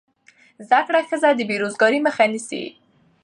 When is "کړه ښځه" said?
0.87-1.29